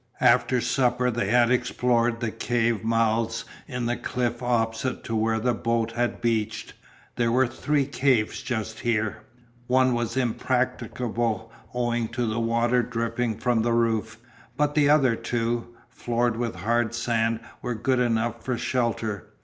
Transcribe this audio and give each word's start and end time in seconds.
After 0.21 0.61
supper 0.61 1.11
they 1.11 1.29
had 1.29 1.51
explored 1.51 2.21
the 2.21 2.31
cave 2.31 2.83
mouths 2.83 3.45
in 3.67 3.85
the 3.85 3.95
cliff 3.95 4.41
opposite 4.41 5.03
to 5.03 5.15
where 5.15 5.37
the 5.39 5.53
boat 5.53 5.91
had 5.91 6.21
beached. 6.21 6.73
There 7.17 7.31
were 7.31 7.45
three 7.45 7.85
caves 7.85 8.41
just 8.41 8.79
here. 8.79 9.17
One 9.67 9.93
was 9.93 10.17
impracticable 10.17 11.51
owing 11.71 12.07
to 12.17 12.39
water 12.39 12.81
dripping 12.81 13.37
from 13.37 13.61
the 13.61 13.73
roof, 13.73 14.17
but 14.57 14.73
the 14.73 14.89
other 14.89 15.15
two, 15.15 15.67
floored 15.87 16.35
with 16.35 16.55
hard 16.55 16.95
sand, 16.95 17.39
were 17.61 17.75
good 17.75 17.99
enough 17.99 18.43
for 18.43 18.57
shelter. 18.57 19.27